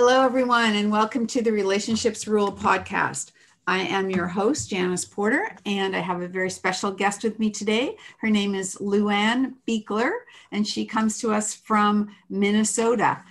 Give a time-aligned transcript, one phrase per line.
[0.00, 3.32] Hello, everyone, and welcome to the Relationships Rule podcast.
[3.66, 7.50] I am your host, Janice Porter, and I have a very special guest with me
[7.50, 7.96] today.
[8.18, 10.12] Her name is Luann Beekler,
[10.52, 13.24] and she comes to us from Minnesota.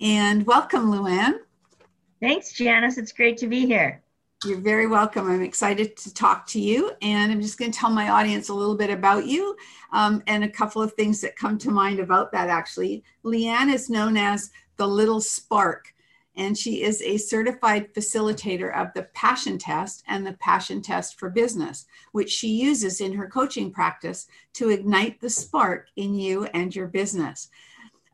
[0.00, 1.40] And welcome, Luann.
[2.20, 2.98] Thanks, Janice.
[2.98, 4.00] It's great to be here.
[4.44, 5.28] You're very welcome.
[5.28, 6.92] I'm excited to talk to you.
[7.02, 9.56] And I'm just going to tell my audience a little bit about you
[9.92, 13.02] um, and a couple of things that come to mind about that, actually.
[13.24, 15.91] Leanne is known as the Little Spark,
[16.36, 21.30] and she is a certified facilitator of the Passion Test and the Passion Test for
[21.30, 26.74] Business, which she uses in her coaching practice to ignite the spark in you and
[26.74, 27.48] your business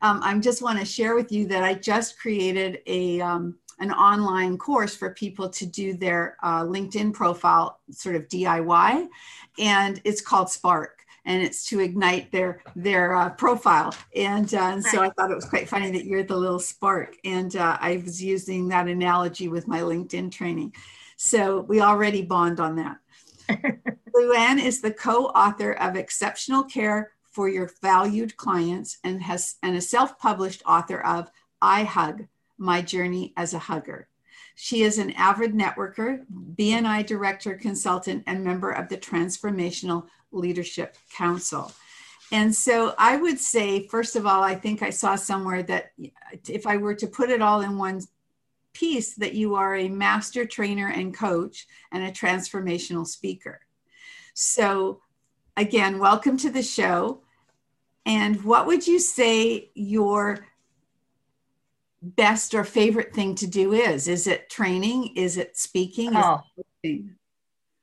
[0.01, 3.91] um, I just want to share with you that I just created a um, an
[3.91, 9.07] online course for people to do their uh, LinkedIn profile sort of DIY,
[9.57, 10.98] and it's called Spark.
[11.29, 15.35] And it's to ignite their their uh, profile, and, uh, and so I thought it
[15.35, 17.15] was quite funny that you're the little spark.
[17.23, 20.73] And uh, I was using that analogy with my LinkedIn training,
[21.17, 22.97] so we already bond on that.
[24.15, 29.81] Luann is the co-author of Exceptional Care for your valued clients and has and a
[29.81, 31.29] self-published author of
[31.61, 32.25] I Hug:
[32.57, 34.07] My Journey as a Hugger.
[34.61, 41.71] She is an avid networker, BNI director, consultant, and member of the Transformational Leadership Council.
[42.31, 45.91] And so I would say, first of all, I think I saw somewhere that
[46.47, 48.01] if I were to put it all in one
[48.73, 53.61] piece, that you are a master trainer and coach and a transformational speaker.
[54.35, 55.01] So
[55.57, 57.23] again, welcome to the show.
[58.05, 60.45] And what would you say your
[62.01, 64.07] best or favorite thing to do is?
[64.07, 65.15] Is it training?
[65.15, 66.15] Is it speaking?
[66.15, 66.41] Oh.
[66.83, 67.05] It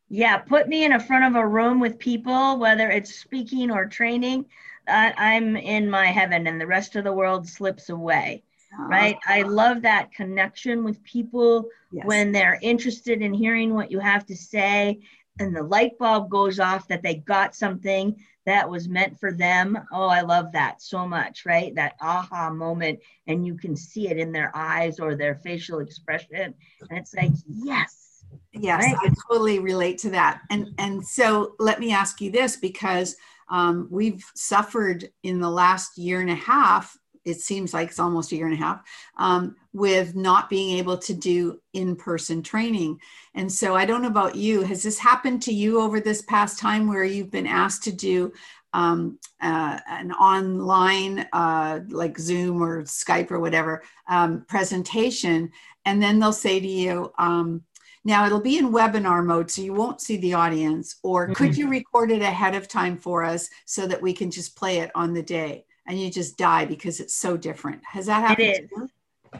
[0.09, 3.87] yeah, put me in a front of a room with people, whether it's speaking or
[3.87, 4.47] training.
[4.87, 8.45] Uh, I'm in my heaven, and the rest of the world slips away.
[8.79, 8.87] Oh.
[8.87, 9.17] Right?
[9.27, 12.05] I love that connection with people yes.
[12.05, 15.01] when they're interested in hearing what you have to say
[15.39, 19.79] and the light bulb goes off that they got something that was meant for them.
[19.93, 21.75] Oh, I love that so much, right?
[21.75, 26.55] That aha moment, and you can see it in their eyes or their facial expression.
[26.89, 28.06] And it's like, yes.
[28.53, 28.97] Yes, right?
[29.01, 30.43] I totally relate to that.
[30.51, 33.17] And and so let me ask you this because
[33.49, 38.31] um, we've suffered in the last year and a half it seems like it's almost
[38.31, 38.83] a year and a half
[39.19, 42.99] um, with not being able to do in-person training
[43.35, 46.59] and so i don't know about you has this happened to you over this past
[46.59, 48.33] time where you've been asked to do
[48.73, 55.51] um, uh, an online uh, like zoom or skype or whatever um, presentation
[55.85, 57.63] and then they'll say to you um,
[58.07, 60.97] now it'll be in webinar mode, so you won't see the audience.
[61.03, 61.35] Or mm-hmm.
[61.35, 64.79] could you record it ahead of time for us so that we can just play
[64.79, 65.67] it on the day?
[65.87, 67.83] and you just die because it's so different.
[67.85, 68.49] Has that happened?
[68.49, 68.91] It is.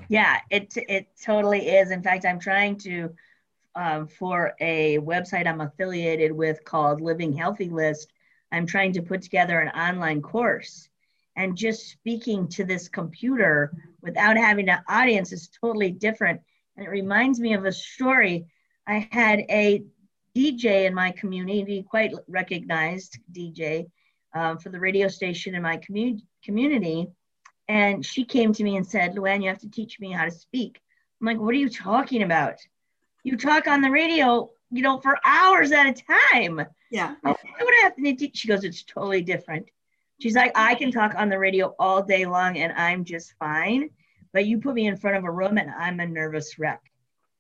[0.09, 1.91] Yeah, it it totally is.
[1.91, 3.15] In fact, I'm trying to
[3.75, 8.13] um, for a website I'm affiliated with called Living Healthy List.
[8.53, 10.89] I'm trying to put together an online course,
[11.37, 13.73] and just speaking to this computer
[14.03, 16.41] without having an audience is totally different.
[16.77, 18.47] And it reminds me of a story.
[18.87, 19.83] I had a
[20.37, 23.87] DJ in my community, quite recognized DJ,
[24.35, 27.09] um, for the radio station in my community community.
[27.69, 30.31] And she came to me and said, Luann, you have to teach me how to
[30.31, 30.81] speak.
[31.21, 32.57] I'm like, what are you talking about?
[33.25, 36.65] You talk on the radio, you know, for hours at a time.
[36.93, 37.15] Yeah.
[37.23, 38.37] Why would I have to teach?
[38.37, 39.67] She goes, it's totally different.
[40.21, 43.91] She's like, I can talk on the radio all day long and I'm just fine.
[44.33, 46.83] But you put me in front of a room and I'm a nervous wreck.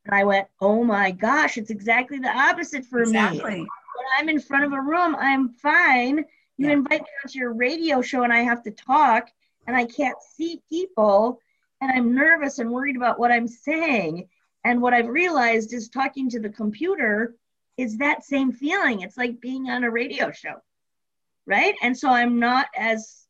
[0.07, 3.43] And I went, oh my gosh, it's exactly the opposite for exactly.
[3.43, 3.59] me.
[3.59, 6.19] When I'm in front of a room, I'm fine.
[6.59, 6.73] You yeah.
[6.73, 9.29] invite me onto your radio show and I have to talk
[9.67, 11.41] and I can't see people
[11.81, 14.29] and I'm nervous and worried about what I'm saying.
[14.65, 17.35] And what I've realized is talking to the computer
[17.77, 19.01] is that same feeling.
[19.01, 20.55] It's like being on a radio show,
[21.47, 21.75] right?
[21.83, 23.27] And so I'm not as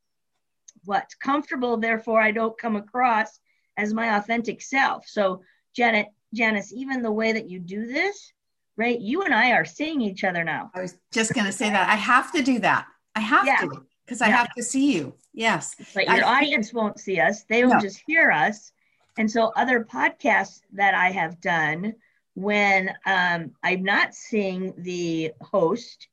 [0.85, 3.41] what comfortable, therefore I don't come across
[3.77, 5.07] as my authentic self.
[5.07, 5.43] So
[5.77, 8.33] Janet, Janice, even the way that you do this,
[8.77, 8.99] right?
[8.99, 10.71] You and I are seeing each other now.
[10.75, 12.87] I was just going to say that I have to do that.
[13.15, 13.57] I have yeah.
[13.59, 13.87] to.
[14.05, 14.37] because I Yeah.
[14.37, 15.15] have to see you.
[15.35, 15.75] Yes.
[15.95, 17.81] but I- your audience won't see us they will No.
[17.81, 18.73] just hear us
[19.19, 21.93] and so other podcasts that i have done
[22.35, 26.09] when um, i'm not seeing the host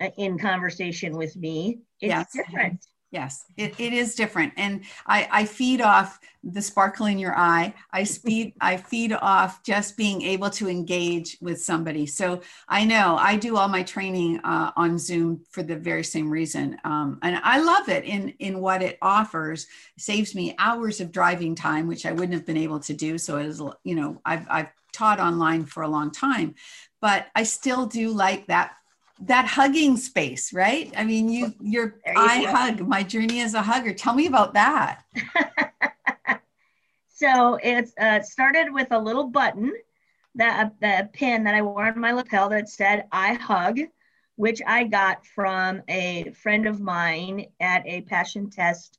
[0.00, 2.32] uh, in conversation with me it's Yes.
[2.32, 2.84] different
[3.16, 4.52] Yes, it, it is different.
[4.58, 7.72] And I, I feed off the sparkle in your eye.
[7.90, 12.04] I speed, I feed off just being able to engage with somebody.
[12.04, 16.28] So I know I do all my training uh, on Zoom for the very same
[16.28, 16.76] reason.
[16.84, 19.66] Um, and I love it in, in what it offers.
[19.96, 23.16] It saves me hours of driving time, which I wouldn't have been able to do.
[23.16, 26.54] So is, you know, I've, I've taught online for a long time,
[27.00, 28.72] but I still do like that
[29.20, 30.92] that hugging space, right?
[30.96, 32.50] I mean, you your you I go.
[32.50, 32.80] hug.
[32.80, 33.94] My journey as a hugger.
[33.94, 35.02] Tell me about that.
[37.08, 39.72] so it's uh, started with a little button
[40.36, 43.80] that the pin that i wore on my lapel that said i hug
[44.36, 48.98] which i got from a friend of mine at a passion test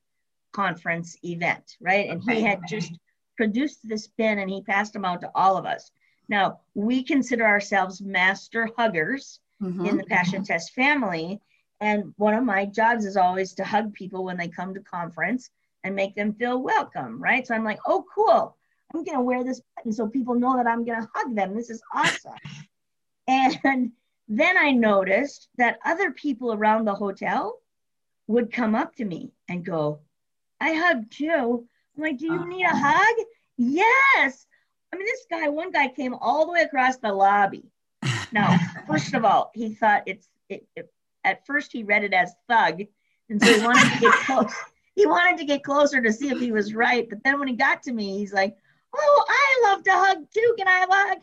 [0.52, 2.92] conference event right and he had just
[3.38, 5.92] produced this pin and he passed them out to all of us
[6.28, 9.88] now we consider ourselves master huggers Mhm.
[9.88, 11.42] in the passion test family.
[11.80, 15.50] And one of my jobs is always to hug people when they come to conference
[15.84, 17.46] and make them feel welcome right?
[17.46, 18.56] So i'm like oh cool.
[18.94, 21.54] I'm going to wear this button so people know that i'm going to hug them.
[21.56, 22.34] This is awesome.
[23.28, 23.92] And
[24.30, 27.60] then i noticed that other people around the hotel
[28.28, 30.00] would come up to me and go
[30.60, 31.66] i hug too
[31.96, 33.16] i'm like do you need a hug?
[33.58, 34.46] Yes.
[34.92, 37.64] I mean this guy one guy came all the way across the lobby
[38.32, 38.58] now,
[38.88, 40.92] first of all, he thought it's it, it,
[41.24, 42.82] at first he read it as thug,
[43.30, 44.54] and so he wanted to get close.
[44.96, 47.08] He wanted to get closer to see if he was right.
[47.10, 48.56] But then when he got to me, he's like,
[48.96, 50.56] "Oh, I love to hug too.
[50.58, 51.18] Can I have a hug?"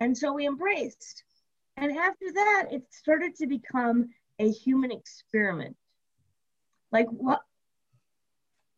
[0.00, 1.24] And so we embraced.
[1.76, 5.76] And after that, it started to become a human experiment.
[6.90, 7.40] Like what?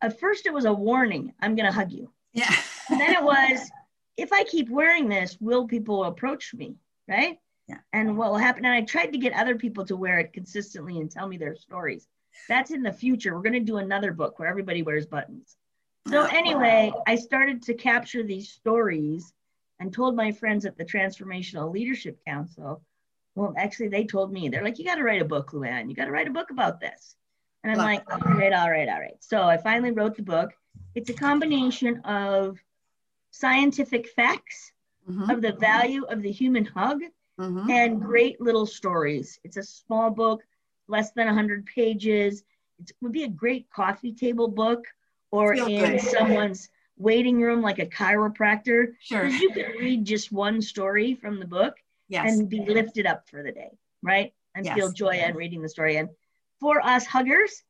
[0.01, 1.33] At first, it was a warning.
[1.41, 2.11] I'm gonna hug you.
[2.33, 2.53] Yeah.
[2.89, 3.69] And then it was,
[4.17, 6.75] if I keep wearing this, will people approach me?
[7.07, 7.39] Right?
[7.67, 7.77] Yeah.
[7.93, 8.65] And what will happen?
[8.65, 11.55] And I tried to get other people to wear it consistently and tell me their
[11.55, 12.07] stories.
[12.47, 13.33] That's in the future.
[13.33, 15.57] We're going to do another book where everybody wears buttons.
[16.07, 19.33] So, anyway, I started to capture these stories
[19.79, 22.83] and told my friends at the Transformational Leadership Council.
[23.33, 25.89] Well, actually, they told me, they're like, you got to write a book, Luann.
[25.89, 27.15] You got to write a book about this.
[27.63, 29.17] And I'm like, all right, all right, all right.
[29.19, 30.51] So I finally wrote the book.
[30.93, 32.59] It's a combination of
[33.31, 34.71] scientific facts
[35.09, 35.31] Mhm.
[35.31, 37.01] of the value of the human hug
[37.39, 37.69] Mhm.
[37.69, 39.39] and great little stories.
[39.43, 40.43] It's a small book,
[40.87, 42.43] less than 100 pages.
[42.79, 44.85] It would be a great coffee table book
[45.31, 46.01] or in good.
[46.01, 48.93] someone's waiting room like a chiropractor.
[48.99, 49.25] Sure.
[49.27, 51.75] You could read just one story from the book
[52.07, 52.39] Yes.
[52.39, 54.33] and be lifted up for the day, right?
[54.53, 54.75] And Yes.
[54.75, 55.97] feel joy in reading the story.
[55.97, 56.09] And
[56.59, 57.63] for us huggers,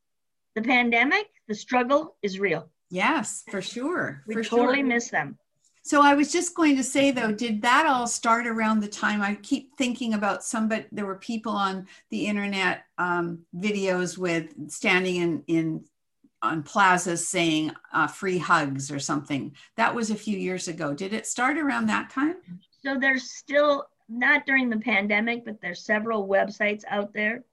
[0.54, 2.70] the pandemic, the struggle is real.
[2.88, 4.22] yes, for sure.
[4.26, 4.86] We for totally sure.
[4.86, 5.38] miss them.
[5.86, 9.22] So I was just going to say though, did that all start around the time
[9.22, 10.84] I keep thinking about somebody?
[10.90, 15.84] There were people on the internet um, videos with standing in in
[16.42, 19.54] on plazas saying uh, free hugs or something.
[19.76, 20.92] That was a few years ago.
[20.92, 22.34] Did it start around that time?
[22.82, 27.44] So there's still not during the pandemic, but there's several websites out there,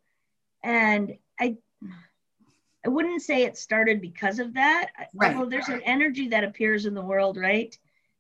[0.63, 1.57] and I
[2.84, 4.89] I wouldn't say it started because of that.
[5.13, 5.36] Right.
[5.36, 7.77] Although there's an energy that appears in the world, right,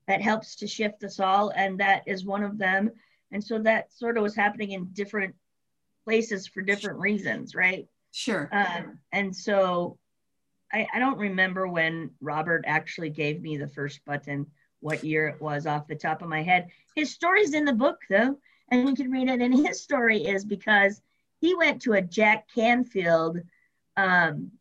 [0.07, 2.91] that helps to shift us all, and that is one of them.
[3.31, 5.35] And so that sort of was happening in different
[6.03, 7.87] places for different reasons, right?
[8.11, 8.49] Sure.
[8.51, 9.97] Um, and so
[10.71, 14.47] I, I don't remember when Robert actually gave me the first button,
[14.81, 16.67] what year it was off the top of my head.
[16.95, 18.37] His story's in the book though,
[18.69, 19.41] and you can read it.
[19.41, 21.01] And his story is because
[21.39, 23.39] he went to a Jack Canfield
[23.97, 24.51] um,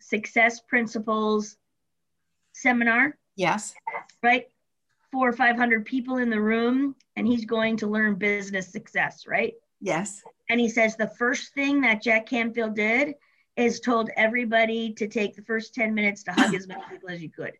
[0.00, 1.56] success principles
[2.52, 3.74] seminar, yes.
[4.22, 4.46] right?
[5.16, 9.54] Four or 500 people in the room, and he's going to learn business success, right?
[9.80, 10.20] Yes.
[10.50, 13.14] And he says the first thing that Jack Canfield did
[13.56, 17.22] is told everybody to take the first 10 minutes to hug as many people as
[17.22, 17.54] you could.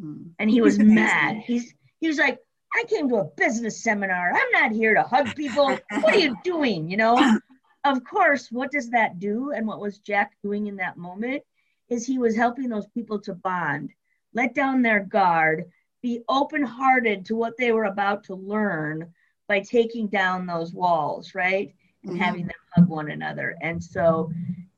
[0.00, 0.30] Mm.
[0.38, 1.38] And he was mad.
[1.38, 2.38] He's he was like,
[2.76, 4.30] I came to a business seminar.
[4.32, 5.76] I'm not here to hug people.
[6.00, 6.88] What are you doing?
[6.88, 7.38] You know?
[7.86, 9.50] Of course, what does that do?
[9.50, 11.42] And what was Jack doing in that moment
[11.90, 13.90] is he was helping those people to bond,
[14.32, 15.64] let down their guard,
[16.04, 19.12] be open-hearted to what they were about to learn
[19.48, 21.74] by taking down those walls, right?
[22.06, 22.20] and Mhm.
[22.22, 23.56] having them hug one another.
[23.62, 24.30] And so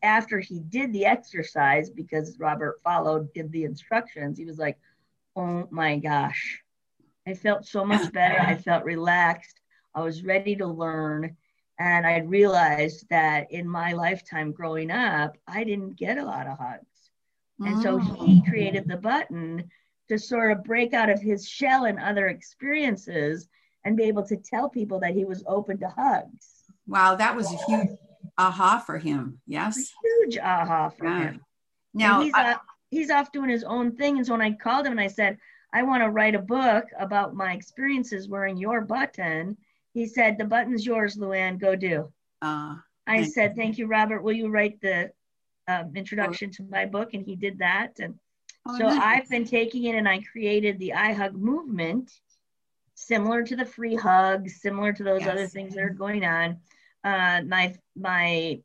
[0.03, 4.79] after he did the exercise, because Robert followed did the instructions, he was like,
[5.35, 6.63] oh my gosh,
[7.27, 8.41] I felt so much better.
[8.41, 9.61] I felt relaxed.
[9.95, 11.37] I was ready to learn.
[11.79, 16.59] And I realized that in my lifetime growing up, I didn't get a lot of
[16.59, 17.11] hugs.
[17.65, 18.49] And so he Mm.
[18.49, 19.69] created the button
[20.09, 23.49] to sort of break out of his shell and other experiences
[23.85, 26.65] and be able to tell people that he was open to hugs.
[26.87, 27.91] Wow, that was a huge
[28.39, 29.41] aha for him.
[29.47, 29.93] Yes.
[30.03, 31.19] Huge aha for Yeah.
[31.31, 31.41] him.
[31.95, 32.61] Now, and he's, I- off,
[32.91, 34.19] he's off doing his own thing.
[34.19, 35.39] And so when I called him and I said,
[35.73, 39.57] I want to write a book about my experiences wearing your button,
[39.95, 42.13] he said, The button's yours, Luann, go do.
[42.43, 44.23] uh, I said, Thank you, Robert.
[44.23, 45.11] Will you write the
[45.69, 47.15] um, introduction to my book?
[47.15, 47.99] And he did that.
[48.01, 48.15] And
[48.69, 49.01] oh, so nice.
[49.03, 52.13] I've been taking it and I created the I Hug movement,
[52.95, 56.59] similar to the free hugs, similar to those other things that are going on.
[57.05, 58.61] Uh, my my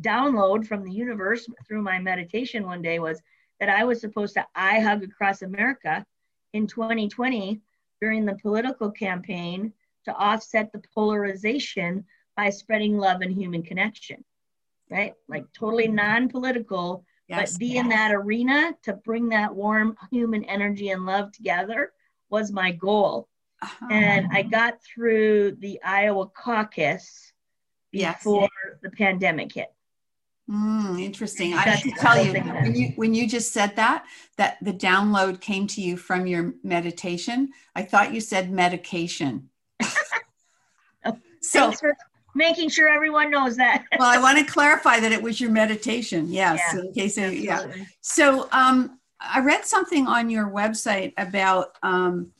[0.00, 3.20] download from the universe through my meditation one day was
[3.60, 6.04] that I was supposed to I hug across America
[6.52, 7.60] in 2020
[8.00, 9.72] during the political campaign
[10.04, 12.04] to offset the polarization
[12.36, 14.24] by spreading love and human connection.
[14.90, 15.14] Right?
[15.28, 17.52] Like totally non-political, yes.
[17.52, 21.92] but be in that arena to bring that warm human energy and love together
[22.30, 23.28] was my goal.
[23.60, 23.88] Uh-huh.
[23.90, 27.32] And I got through the Iowa caucus
[27.92, 28.18] Yes.
[28.18, 28.48] before
[28.82, 29.72] the pandemic hit.
[30.50, 31.54] Mm, interesting.
[31.54, 34.04] I to tell you when you when you just said that
[34.38, 37.50] that the download came to you from your meditation.
[37.76, 39.50] I thought you said medication.
[41.04, 41.72] Oh, so
[42.34, 43.84] making sure everyone knows that.
[43.98, 46.26] well, I want to clarify that it was your meditation.
[46.28, 47.66] Yes, Yeah, in case yeah.
[48.00, 52.32] So um, I read something on your website about um,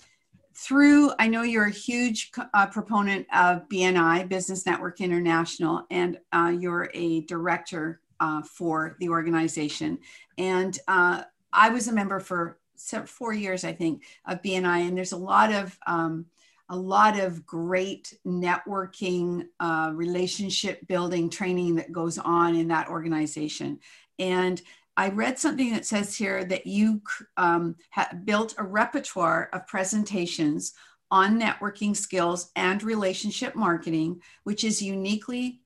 [0.54, 6.54] through, I know you're a huge uh, proponent of BNI, Business Network International, and uh,
[6.56, 9.98] you're a director uh, for the organization.
[10.38, 11.22] And uh,
[11.52, 12.58] I was a member for
[13.06, 16.26] four years, I think, of BNI, and there's a lot of um,
[16.72, 23.78] a lot of great networking, uh, relationship building training that goes on in that organization.
[24.18, 24.60] And
[24.96, 27.02] I read something that says here that you
[27.36, 27.76] um,
[28.24, 30.72] built a repertoire of presentations
[31.10, 35.60] on networking skills and relationship marketing, which is uniquely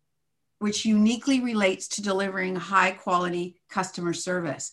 [0.59, 4.73] which uniquely relates to delivering high quality customer service.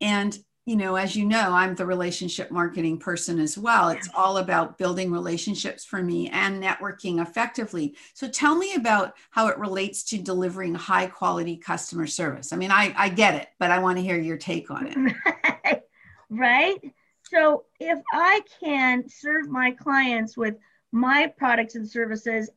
[0.00, 3.90] And you know, as you know, I'm the relationship marketing person as well.
[3.90, 7.96] It's all about building relationships for me and networking effectively.
[8.14, 12.50] So tell me about how it relates to delivering high quality customer service.
[12.50, 15.84] I mean, I, I get it, but I want to hear your take on it.
[16.30, 16.80] right?
[17.24, 20.54] So if I can serve my clients with
[20.92, 22.48] my products and services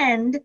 [0.00, 0.40] and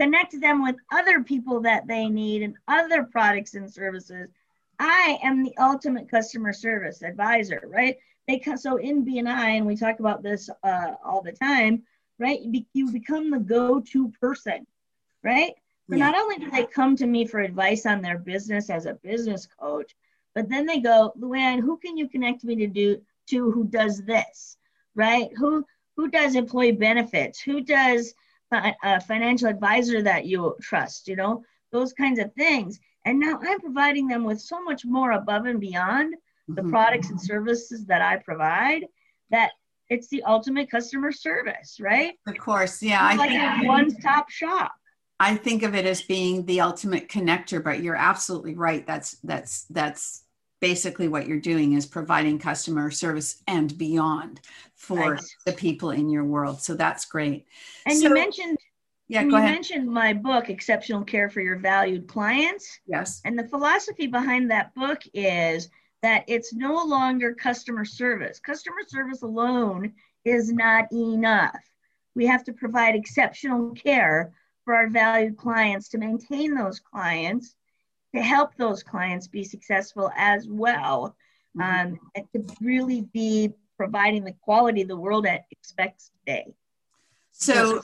[0.00, 4.30] connect them with other people that they need and other products and services,
[4.78, 7.96] I am the ultimate customer service advisor, right?
[8.28, 11.82] They so in BNI, and we talk about this uh, all the time,
[12.18, 12.40] right?
[12.40, 14.66] You, be, you become the go-to person,
[15.22, 15.54] right?
[15.88, 16.06] So Yeah.
[16.06, 19.46] not only do they come to me for advice on their business as a business
[19.46, 19.94] coach,
[20.34, 24.02] but then they go, Luann, who can you connect me to do to who does
[24.02, 24.56] this,
[24.94, 25.28] right?
[25.36, 25.64] Who
[25.96, 27.40] who does employee benefits?
[27.40, 28.14] Who does
[28.52, 31.08] a financial advisor that you trust?
[31.08, 32.80] You know those kinds of things.
[33.06, 36.16] And now I'm providing them with so much more above and beyond
[36.48, 36.70] the Mhm.
[36.70, 38.86] products and services that I provide.
[39.30, 39.52] That
[39.88, 42.18] it's the ultimate customer service, right?
[42.26, 43.00] Of course, yeah.
[43.00, 44.72] I like think, a one-stop shop.
[45.20, 48.84] I think of it as being the ultimate connector, but you're absolutely right.
[48.86, 50.24] That's that's that's
[50.60, 54.40] basically what you're doing is providing customer service and beyond
[54.74, 55.22] for Right.
[55.44, 56.60] the people in your world.
[56.60, 57.46] So that's great.
[57.84, 58.58] And So- you mentioned
[59.08, 59.54] Yeah, and go you ahead.
[59.54, 62.80] mentioned my book, Exceptional Care for Your Valued Clients.
[62.86, 63.20] Yes.
[63.24, 65.68] And the philosophy behind that book is
[66.02, 68.40] that it's no longer customer service.
[68.40, 69.92] Customer service alone
[70.24, 71.56] is not enough.
[72.14, 74.32] We have to provide exceptional care
[74.64, 77.54] for our valued clients to maintain those clients,
[78.14, 81.16] to help those clients be successful as well,
[81.56, 81.62] Mhm.
[81.92, 86.54] um, and to really be providing the quality the world expects today.
[87.38, 87.82] So,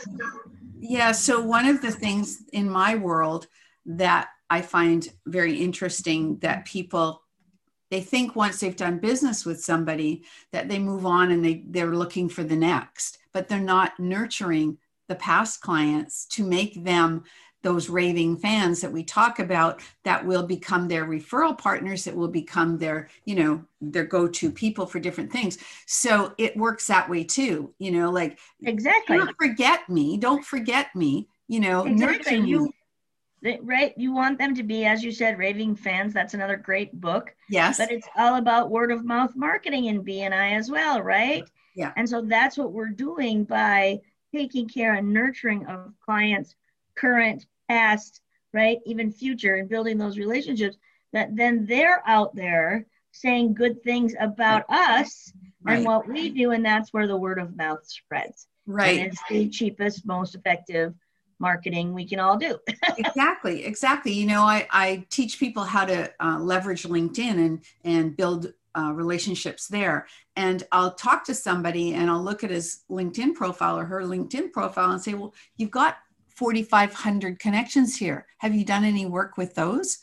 [0.79, 3.47] yeah, so one of the things in my world
[3.87, 7.23] that I find very interesting that people
[7.91, 11.95] they think once they've done business with somebody that they move on and they they're
[11.95, 14.79] looking for the next, but they're not nurturing
[15.09, 17.25] the past clients to make them
[17.62, 22.28] those raving fans that we talk about that will become their referral partners that will
[22.28, 27.25] become their you know their go-to people for different things so it works that way
[27.25, 29.16] too you know like Exactly.
[29.16, 32.37] don't forget me don't forget me you know Exactly.
[32.37, 32.73] You
[33.42, 33.59] me.
[33.62, 37.35] Right you want them to be as you said raving fans that's another great book
[37.49, 41.42] yes but it's all about word of mouth marketing in bni as well right
[41.75, 41.92] Yeah.
[41.97, 44.00] and so that's what we're doing by
[44.33, 46.54] taking care and nurturing of clients
[46.95, 48.21] current, past,
[48.52, 50.76] right, even future, and building those relationships,
[51.12, 55.33] that then they're out there saying good things about us
[55.64, 55.76] Right.
[55.76, 58.49] and what we do, and that's where the word of mouth spreads.
[58.67, 58.99] Right.
[58.99, 60.93] And it's the cheapest, most effective
[61.38, 62.59] marketing we can all do.
[62.99, 68.17] exactly exactly you know i, I teach people how to uh, leverage linkedin and and
[68.17, 73.35] build uh, relationships there and i'll talk to somebody and i'll look at his linkedin
[73.35, 75.97] profile or her linkedin profile and say well you've got
[76.37, 78.27] 4500 connections here.
[78.39, 79.99] Have you done any work with those?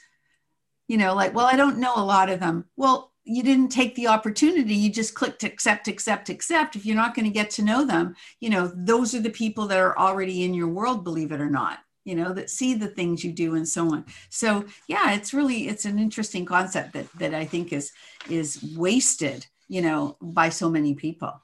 [0.88, 2.66] You know like well i don't know a lot of them.
[2.76, 4.74] Well you didn't take the opportunity.
[4.74, 6.76] You just clicked accept accept accept.
[6.76, 9.68] If you're not going to get to know them you know those are the people
[9.68, 12.88] that are already in your world believe it or not you know that see the
[12.88, 14.06] things you do and so on.
[14.30, 17.92] So yeah it's really it's an interesting concept that that i think is
[18.30, 21.40] is wasted you know by so many people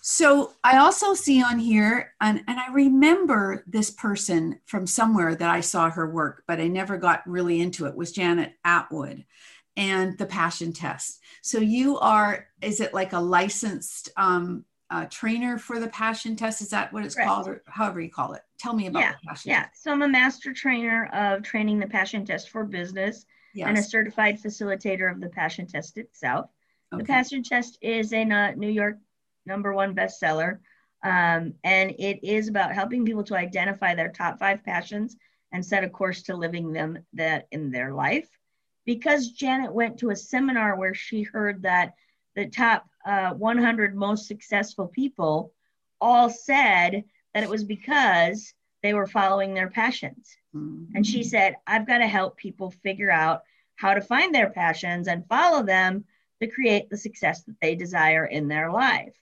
[0.00, 5.50] so i also see on here and, and i remember this person from somewhere that
[5.50, 9.24] i saw her work but i never got really into it was janet attwood
[9.76, 15.58] and the passion test so you are is it like a licensed um, uh, trainer
[15.58, 17.28] for the passion test is that what it's Correct.
[17.28, 19.62] called or however you call it tell me about yeah, the passion yeah.
[19.64, 23.26] test So I'm a master trainer of training the passion test for business
[23.62, 26.50] and a certified facilitator of the passion test itself.
[26.96, 28.98] The passion test is a uh, New York
[29.46, 30.58] number one bestseller.
[31.02, 35.16] Um, and it is about helping people to identify their top five passions
[35.52, 38.28] and set a course to living them that in their life.
[38.86, 41.94] Because Janet went to a seminar where she heard that
[42.34, 45.52] the top uh, 100 most successful people
[46.00, 50.36] all said that it was because they were following their passions.
[50.54, 50.88] Mhm.
[50.94, 53.42] And she said, I've got to help people figure out
[53.76, 56.04] how to find their passions and follow them
[56.40, 59.14] to create the success that they desire in their life.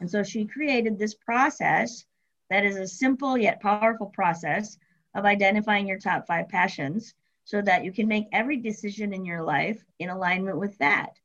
[0.00, 2.04] And so she created this process
[2.50, 4.70] that is a simple yet powerful process
[5.06, 9.42] of identifying your top five passions so that you can make every decision in your
[9.42, 11.18] life in alignment with that.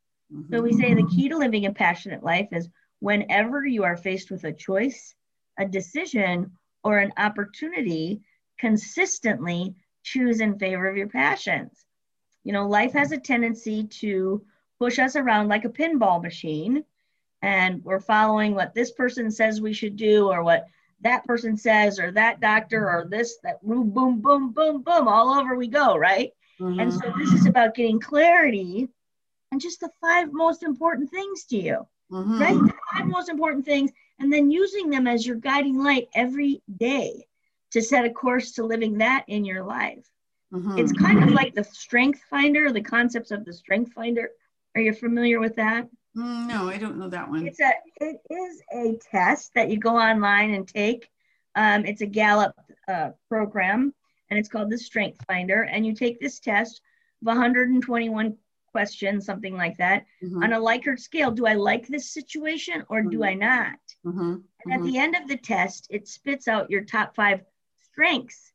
[0.50, 0.62] So Mhm.
[0.62, 2.68] we say the key to living a passionate life is
[3.00, 5.14] whenever you are faced with a choice,
[5.58, 6.52] a decision,
[6.84, 8.22] or an opportunity,
[8.58, 11.84] consistently choose in favor of your passions.
[12.44, 14.44] You know, life has a tendency to
[14.78, 16.84] push us around like a pinball machine,
[17.42, 20.66] and we're following what this person says we should do, or what
[21.00, 25.34] that person says, or that doctor, or this, that, boom, boom, boom, boom, boom, all
[25.34, 26.30] over we go, right?
[26.60, 26.92] And Mhm.
[26.92, 28.88] so this is about getting clarity
[29.50, 32.40] and just the five most important things to you, Mhm.
[32.40, 32.54] right?
[32.54, 37.26] The five most important things, and then using them as your guiding light every day
[37.72, 40.06] to set a course to living that in your life.
[40.52, 40.78] Mhm.
[40.78, 44.30] It's kind of like the strength finder, the concepts of the strength finder.
[44.74, 45.88] Are you familiar with that?
[46.16, 47.46] Mm, no, I don't know that one.
[47.46, 51.08] It's a it is a test that you go online and take.
[51.54, 52.54] Um, it's a Gallup
[52.88, 53.94] uh, program,
[54.30, 55.62] and it's called the Strength Finder.
[55.62, 56.82] And you take this test
[57.22, 58.36] of 121
[58.70, 60.42] questions, something like that, Mhm.
[60.44, 61.30] on a Likert scale.
[61.30, 63.78] Do I like this situation or do I not?
[64.04, 64.42] Mhm.
[64.64, 64.84] And at Mhm.
[64.84, 67.44] the end of the test, it spits out your top five
[67.80, 68.52] strengths,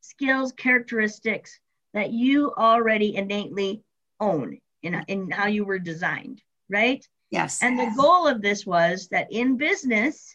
[0.00, 1.60] skills, characteristics
[1.92, 3.82] that you already innately
[4.18, 7.06] own in, in how you were designed, right?
[7.30, 7.62] Yes.
[7.62, 10.34] And the goal of this was that in business,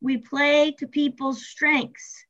[0.00, 2.24] we play to people's strengths.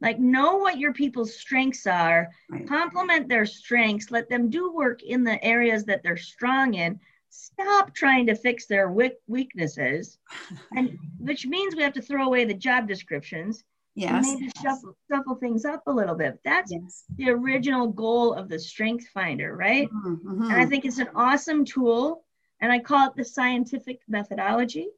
[0.00, 2.66] Like, know what your people's strengths are, Right.
[2.66, 6.98] complement their strengths, let them do work in the areas that they're strong in.
[7.30, 10.18] Stop trying to fix their weak- weaknesses,
[10.76, 13.62] and which means we have to throw away the job descriptions
[13.96, 14.26] and Yes.
[14.26, 16.38] maybe shuffle, shuffle things up a little bit.
[16.44, 17.04] That's Yes.
[17.16, 19.88] the original goal of the Strength Finder, right?
[19.90, 20.50] Mhm.
[20.50, 22.24] And I think it's an awesome tool.
[22.62, 24.88] And I call it the scientific methodology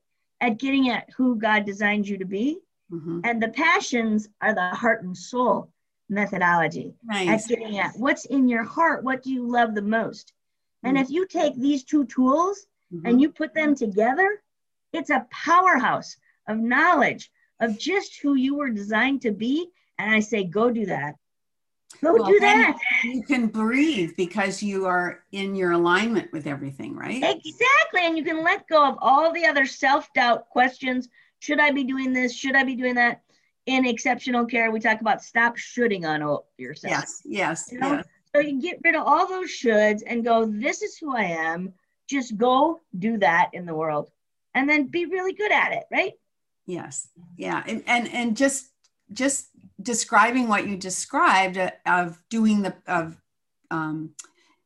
[0.41, 2.59] at getting at who God designed you to be.
[2.93, 3.23] Mhm.
[3.25, 5.73] And the passions are the heart and soul
[6.11, 7.45] methodology Nice.
[7.45, 9.03] at getting at what's in your heart.
[9.03, 10.33] What do you love the most?
[10.83, 11.01] And Mm.
[11.01, 13.01] if you take these two tools Mhm.
[13.09, 14.43] and you put them together,
[14.93, 19.71] it's a powerhouse of knowledge of just who you were designed to be.
[19.99, 21.17] And I say, go do that.
[22.03, 22.79] Go Well, do that.
[23.05, 27.23] You can breathe because you are in your alignment with everything, right?
[27.23, 28.01] Exactly.
[28.03, 31.09] And you can let go of all the other self doubt questions.
[31.39, 32.35] Should I be doing this?
[32.35, 33.23] Should I be doing that?
[33.67, 36.91] In exceptional care, we talk about stop shooting on yourself.
[36.91, 37.23] Yes.
[37.25, 37.69] Yes.
[37.73, 37.93] You know?
[37.95, 38.05] Yes.
[38.35, 41.73] So you get rid of all those shoulds and go, this is who I am.
[42.09, 44.11] Just go do that in the world
[44.55, 46.13] and then be really good at it, right?
[46.67, 47.09] Yes.
[47.37, 47.63] Yeah.
[47.67, 48.67] And, and, and just,
[49.13, 49.49] just
[49.81, 53.21] describing what you described uh, of doing the, of,
[53.71, 54.11] um,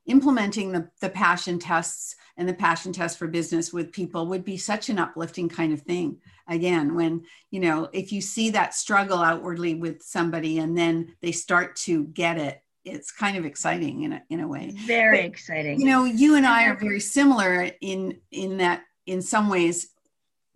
[0.06, 4.56] implementing the, the passion tests and the passion test for business with people would be
[4.56, 6.18] such an uplifting kind of thing.
[6.48, 11.32] Again when you know if you see that struggle outwardly with somebody and then they
[11.32, 14.72] start to get it it's kind of exciting in a, in a way.
[14.86, 15.78] Very but, exciting.
[15.78, 19.90] you know you and i are very similar in in that in some ways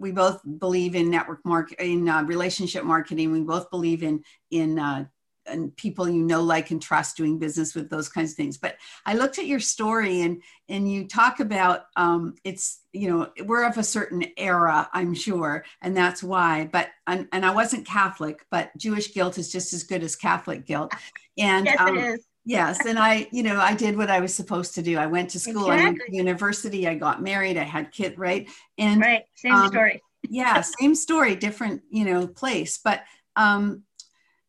[0.02, 3.32] we both believe in network mark in uh, relationship marketing.
[3.32, 5.06] We both believe in in uh,
[5.46, 8.58] and people you know like and trust doing business with those kinds of things.
[8.58, 13.30] But i looked at your story and and you talk about um, it's you know
[13.44, 16.68] we're of a certain era i'm sure and that's why.
[16.70, 20.66] But and, and i wasn't catholic but jewish guilt is just as good as catholic
[20.66, 20.92] guilt.
[21.38, 22.26] And yes, um, it is.
[22.44, 24.98] Yes and i you know i did what i was supposed to do.
[24.98, 25.80] I went to school exactly.
[25.80, 28.48] i went to university i got married i had kids right?
[28.78, 30.02] And right same um, story.
[30.28, 33.02] yeah same story different you know place but
[33.36, 33.82] um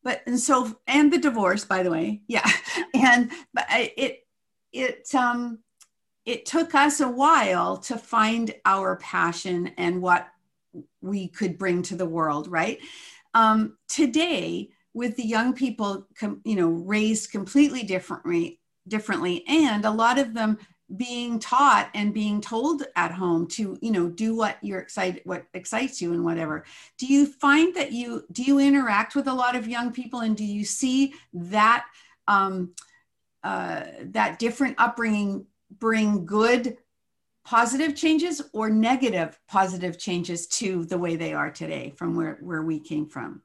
[0.03, 2.49] but and so and the divorce by the way yeah
[2.93, 4.25] and but it
[4.71, 5.60] it um
[6.25, 10.27] it took us a while to find our passion and what
[11.01, 12.79] we could bring to the world right?
[13.36, 19.91] Um, today with the young people com, you know raised completely differently differently and a
[19.91, 20.58] lot of them
[20.97, 25.45] being taught and being told at home to you know do what you're excited what
[25.53, 26.65] excites you and whatever.
[26.97, 30.36] Do you find that you do you interact with a lot of young people and
[30.36, 31.86] do you see that
[32.27, 32.73] um,
[33.43, 35.45] uh, that different upbringing
[35.79, 36.77] bring good
[37.45, 42.62] positive changes or negative positive changes to the way they are today from where where
[42.62, 43.41] we came from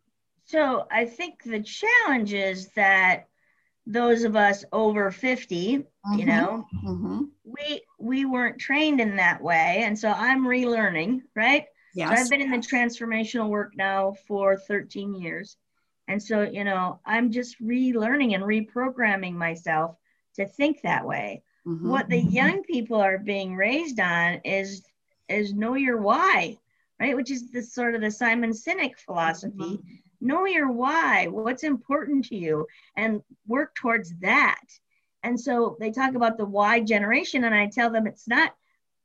[0.49, 3.29] so i think the challenge is that
[3.87, 6.19] those of us over 50 mm-hmm.
[6.19, 7.23] you know mm-hmm.
[7.45, 12.09] we we weren't trained in that way and so i'm relearning right yes.
[12.09, 15.57] so i've been in the transformational work now for 13 years
[16.09, 19.97] and so you know i'm just relearning and reprogramming myself
[20.35, 21.89] to think that way mm-hmm.
[21.89, 22.31] what the mm-hmm.
[22.31, 24.83] young people are being raised on is
[25.29, 26.57] is know your why
[27.01, 31.65] right which is the sort of the simon sinek philosophy mm-hmm know your why, what's
[31.65, 34.61] important to you, and work towards that.
[35.23, 38.53] And so they talk about the why generation, and I tell them it's not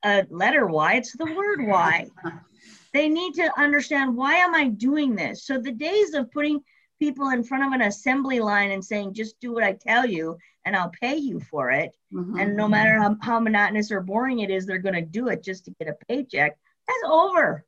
[0.03, 2.07] a letter why it's the word why.
[2.93, 5.45] they need to understand why am I doing this?
[5.45, 6.61] So the days of putting
[6.99, 10.37] people in front of an assembly line and saying, just do what I tell you
[10.65, 11.95] and I'll pay you for it.
[12.13, 12.37] Mm-hmm.
[12.39, 15.43] And no matter how, how monotonous or boring it is, they're going to do it
[15.43, 16.57] just to get a paycheck.
[16.87, 17.65] That's over.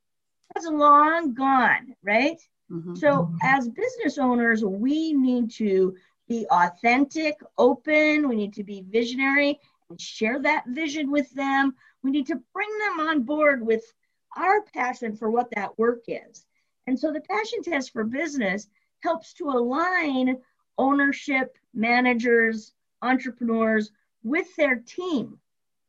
[0.53, 2.38] That's long gone, right?
[2.71, 2.95] Mm-hmm.
[2.95, 5.95] So, as business owners, we need to
[6.28, 11.75] be authentic, open, we need to be visionary and share that vision with them.
[12.01, 13.84] We need to bring them on board with
[14.36, 16.45] our passion for what that work is.
[16.88, 18.67] And so, the passion test for business
[19.01, 20.38] helps to align
[20.78, 23.91] ownership, managers, entrepreneurs
[24.23, 25.39] with their team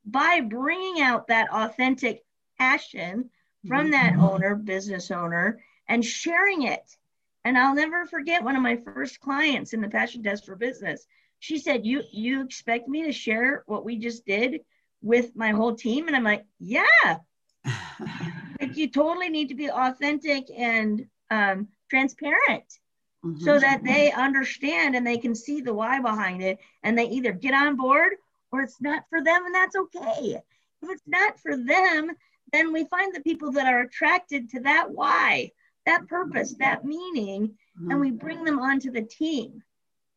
[0.05, 2.25] by bringing out that authentic
[2.59, 3.31] passion
[3.67, 4.25] from that mm-hmm.
[4.25, 6.97] owner, business owner, and sharing it.
[7.45, 11.07] And I'll never forget one of my first clients in the passion test for business.
[11.39, 14.63] She said, "You you expect me to share what we just did
[15.03, 17.19] with my whole team?" And I'm like, "Yeah."
[18.61, 22.79] like you totally need to be authentic and um, transparent
[23.25, 23.45] mm-hmm.
[23.45, 27.33] so that they understand and they can see the why behind it and they either
[27.33, 28.15] get on board
[28.53, 30.41] or it's not for them and that's okay
[30.83, 32.13] if it's not for them
[32.53, 35.51] then we find the people that are attracted to that why
[35.87, 37.91] that purpose, that meaning, mm-hmm.
[37.91, 39.63] and we bring them onto the team.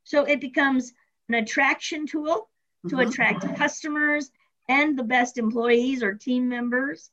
[0.04, 0.92] So it becomes
[1.30, 2.50] an attraction tool
[2.88, 3.10] to mm-hmm.
[3.10, 4.32] attract customers
[4.68, 7.10] and the best employees or team members.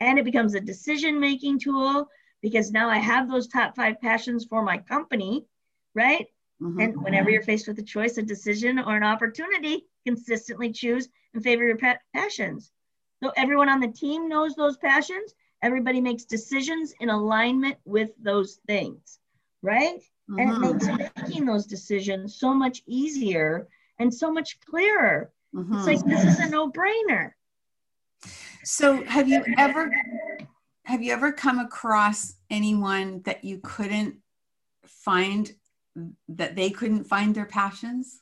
[0.00, 2.08] And it becomes a decision making tool
[2.42, 5.46] because now I have those top five passions for my company,
[5.94, 6.26] right?
[6.60, 6.80] Mm-hmm.
[6.80, 11.42] And whenever you're faced with a choice, a decision, or an opportunity, consistently choose and
[11.42, 12.70] favor your pa- passions.
[13.22, 18.60] So everyone on the team knows those passions Everybody makes decisions in alignment with those
[18.66, 19.18] things,
[19.62, 19.98] right?
[20.30, 20.38] Mm-hmm.
[20.38, 20.96] And it mm-hmm.
[20.98, 23.66] makes making those decisions so much easier
[23.98, 25.32] and so much clearer.
[25.54, 25.74] Mm-hmm.
[25.78, 27.30] It's like this is a no-brainer.
[28.62, 29.90] So have you ever
[30.84, 34.16] have you ever come across anyone that you couldn't
[34.84, 35.50] find
[36.28, 38.20] that they couldn't find their passions?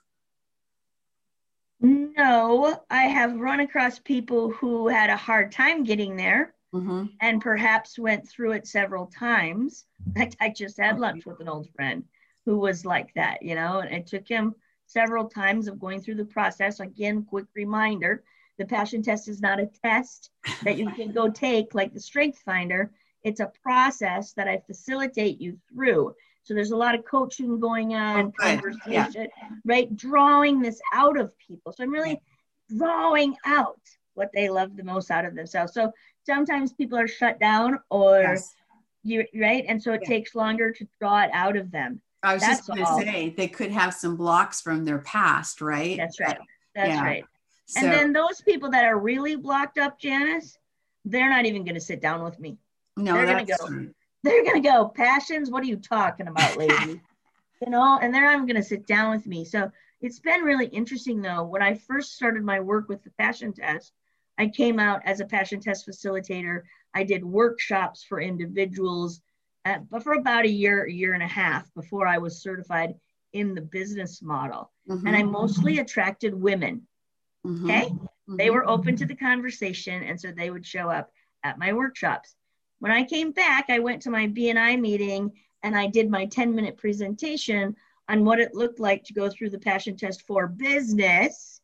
[1.81, 7.05] No, I have run across people who had a hard time getting there mm-hmm.
[7.21, 9.87] and perhaps went through it several times.
[10.07, 12.05] In fact, I just had lunch with an old friend
[12.45, 14.55] who was like that, you know, and it took him
[14.87, 16.81] several times of going through the process.
[16.81, 18.25] Again, quick reminder
[18.59, 20.31] the passion test is not a test
[20.63, 22.93] that you can go take like the strength finder.
[23.23, 26.15] It's a process that I facilitate you through.
[26.45, 28.57] So there's a lot of coaching going on, okay.
[28.57, 29.49] conversation, yeah.
[29.65, 29.97] right?
[29.97, 31.73] Drawing this out of people.
[31.73, 32.21] So I'm really
[32.77, 33.81] drawing out
[34.15, 35.73] what they love the most out of themselves.
[35.73, 35.93] So
[36.25, 38.55] sometimes people are shut down or Yes.
[39.03, 40.09] you right, and so it Yeah.
[40.09, 42.01] takes longer to draw it out of them.
[42.23, 45.61] I was just That's going to say they could have some blocks from their past,
[45.61, 45.97] right?
[45.97, 46.39] That's right.
[46.75, 47.05] That's Yeah.
[47.05, 47.25] right.
[47.67, 50.57] So, And then those people that are really blocked up, Janice,
[51.05, 52.59] they're not even going to sit down with me.
[52.97, 53.57] no, they're gonna go.
[53.67, 53.93] true.
[54.23, 57.01] They're going to go, passions, what are you talking about, lady?
[57.61, 59.45] you know, and they're not even going to sit down with me.
[59.45, 59.69] So
[60.01, 61.43] it's been really interesting, though.
[61.43, 63.93] When I first started my work with the passion test,
[64.39, 66.63] I came out as a passion test facilitator.
[66.95, 69.21] I did workshops for individuals,
[69.65, 72.95] uh, but for about a year, a year and a half before I was certified
[73.33, 74.71] in the business model.
[74.89, 76.87] Mhm, And I mostly attracted women.
[77.47, 77.93] mhm, Okay.
[78.29, 78.53] They mhm.
[78.53, 82.37] were open to the conversation, and so they would show up at my workshops.
[82.79, 86.55] When I came back, I went to my BNI meeting and I did my 10
[86.55, 87.77] minute presentation
[88.09, 91.61] on what it looked like to go through the passion test for business.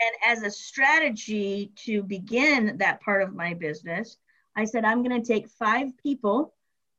[0.00, 4.16] And as a strategy to begin that part of my business,
[4.56, 6.54] I said, I'm going to take five people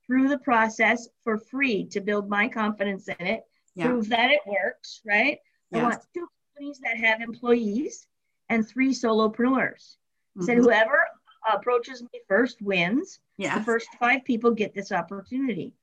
[0.06, 3.44] through the process for free to build my confidence in it,
[3.76, 3.88] Yeah.
[3.88, 5.40] prove that it works, right?
[5.74, 8.08] I want two companies that have employees
[8.50, 9.98] and three solopreneurs.
[10.40, 10.64] Said Mhm.
[10.64, 11.08] whoever
[11.52, 13.20] approaches me first wins.
[13.38, 13.64] The Yeah.
[13.64, 15.74] first five people get this opportunity.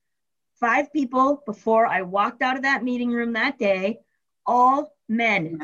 [0.53, 3.99] Five people before I walked out of that meeting room that day,
[4.45, 5.59] all men.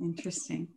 [0.00, 0.68] Interesting.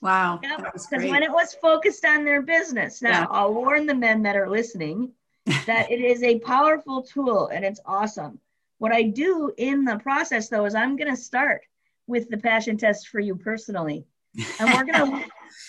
[0.00, 0.40] Wow.
[0.40, 3.26] Because when it was focused on their business, now Yeah.
[3.30, 5.12] I'll warn the men that are listening
[5.66, 8.38] that it is a powerful tool and it's awesome.
[8.78, 11.62] What I do in the process though is I'm going to start
[12.06, 14.06] with the passion test for you personally.
[14.58, 15.28] And we're going to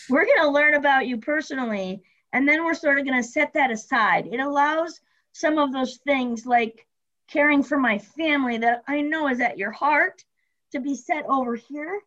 [0.10, 3.54] we're going to learn about you personally and then we're sort of going to set
[3.54, 4.28] that aside.
[4.28, 5.02] It allows
[5.34, 6.88] some of those things like
[7.28, 10.24] caring for my family that I know is at your heart
[10.72, 12.02] to be set over here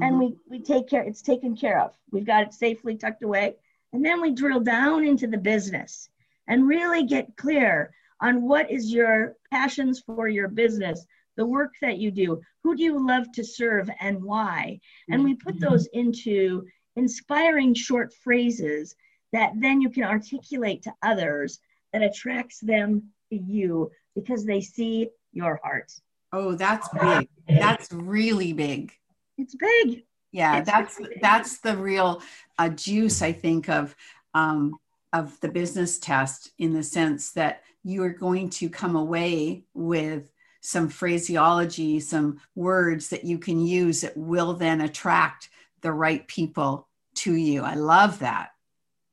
[0.00, 0.18] and Mhm.
[0.18, 3.56] we we take care it's taken care of we've got it safely tucked away
[3.92, 6.08] and then we drill down into the business
[6.46, 11.04] and really get clear on what is your passions for your business
[11.36, 15.34] the work that you do who do you love to serve and why and we
[15.34, 16.64] put those into
[16.96, 18.94] inspiring short phrases
[19.32, 21.58] that then you can articulate to others
[21.92, 25.92] that attracts them to you because they see your heart
[26.32, 27.28] Oh, that's big.
[27.48, 28.92] That's really big.
[29.40, 31.20] It's big Yeah, It's that's big.
[31.20, 32.22] that's the real
[32.58, 33.94] uh, juice I think of
[34.34, 34.78] um,
[35.12, 40.30] of the business test in the sense that you are going to come away with
[40.60, 45.48] some phraseology, some words that you can use that will then attract
[45.80, 47.62] the right people to you.
[47.62, 48.50] I love that.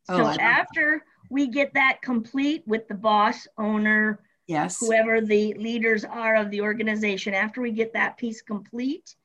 [0.10, 4.80] Oh, So love- after we get that complete with the boss, owner, yes.
[4.80, 9.16] whoever the leaders are of the organization, after we get that piece complete,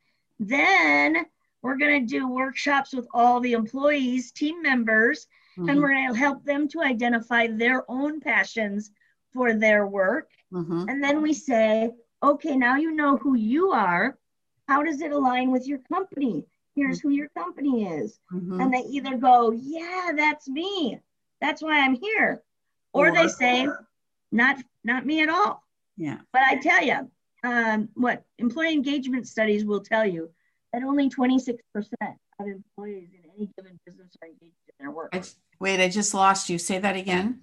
[0.48, 1.26] then
[1.62, 5.26] we're going to do workshops with all the employees, team members,
[5.57, 8.90] and Mhm, we're going to help them to identify their own passions
[9.33, 10.31] for their work.
[10.52, 10.88] mhm.
[10.88, 14.18] And then we say, okay, now you know who you are.
[14.68, 16.44] How does it align with your company?
[16.74, 18.61] Here's who your company is Mhm.
[18.62, 21.00] and they either go, "Yeah, that's me.
[21.40, 22.42] That's why I'm here,"
[22.92, 23.68] or they Or- say,
[24.31, 25.64] "Not, not me at all."
[25.96, 26.20] Yeah.
[26.33, 27.11] But I tell you,
[27.42, 30.31] um, what employee engagement studies will tell you
[30.72, 35.11] that only 26% of employees in any given business are engaged in their work.
[35.12, 35.22] I
[35.59, 36.59] wait, I just lost you.
[36.59, 37.40] Say that again.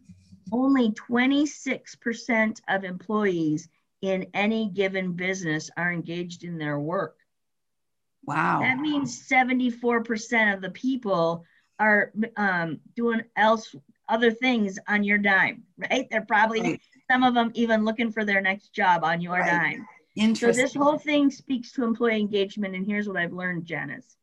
[0.51, 3.69] Only 26% of employees
[4.01, 7.17] in any given business are engaged in their work.
[8.25, 8.61] Wow.
[8.61, 11.45] That means 74% of the people
[11.79, 13.75] are um, doing else
[14.07, 16.07] other things on your dime, right?
[16.09, 16.81] They're probably Right.
[17.09, 19.75] Some of them even looking for their next job on your Right.
[20.15, 20.35] dime.
[20.35, 24.17] So this whole thing speaks to employee engagement, and here's what I've learned, Janice.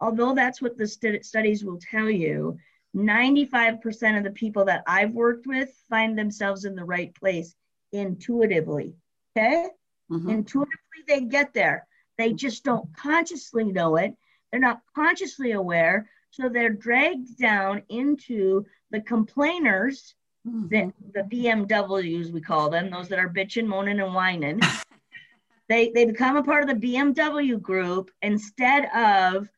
[0.00, 2.58] Although that's what the stu- studies will tell you,
[2.94, 7.54] 95% of the people that I've worked with find themselves in the right place
[7.92, 8.94] intuitively.
[9.36, 9.68] Okay?
[10.10, 10.30] Mhm.
[10.30, 11.86] intuitively they get there
[12.18, 14.14] they just don't consciously know it
[14.50, 20.14] they're not consciously aware so they're dragged down into the complainers.
[20.44, 24.60] The, the bmws we call them those that are bitching moaning and whining
[25.68, 29.48] they they become a part of the bmw group instead of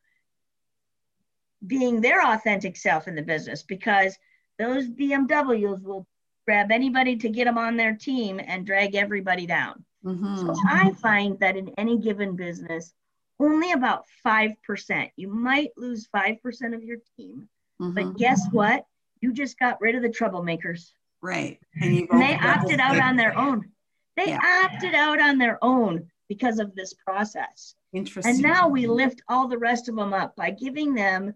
[1.65, 4.17] being their authentic self in the business because
[4.59, 6.07] those bmws will
[6.45, 10.37] grab anybody to get them on their team and drag everybody down Mhm.
[10.37, 12.93] so I find that in any given business,
[13.39, 17.49] only about 5%, you might lose 5% of your team.
[17.81, 17.93] Mhm.
[17.93, 18.85] But guess what?
[19.21, 20.91] You just got rid of the troublemakers.
[21.21, 21.59] Right.
[21.81, 23.71] And, you've And they opted out on their own.
[24.15, 24.65] They Yeah.
[24.65, 27.75] opted out on their own because of this process.
[27.93, 28.33] Interesting.
[28.35, 31.33] And now we lift all the rest of them up by giving them,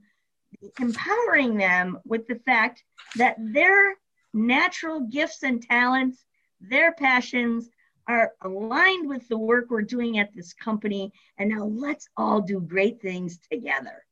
[0.80, 2.84] empowering them with the fact
[3.16, 3.96] that their
[4.34, 6.26] natural gifts and talents,
[6.60, 7.70] their passions
[8.08, 11.12] are aligned with the work we're doing at this company.
[11.38, 14.06] And now let's all do great things together.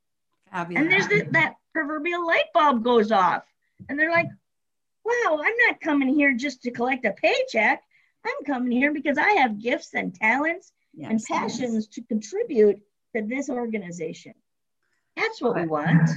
[0.51, 0.82] Fabulous.
[0.82, 3.43] And there's the, that proverbial light bulb goes off.
[3.88, 4.28] And they're like,
[5.06, 7.82] wow, I'm not coming here just to collect a paycheck.
[8.26, 11.88] I'm coming here because I have gifts and talents yes, and passions yes.
[11.88, 12.82] to contribute
[13.15, 14.34] to this organization.
[15.15, 16.10] That's what we want.